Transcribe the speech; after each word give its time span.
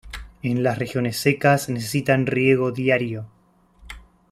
En 0.41 0.63
las 0.63 0.79
regiones 0.79 1.15
secas 1.17 1.69
necesitan 1.69 2.25
riego 2.25 2.71
diario. 2.71 3.27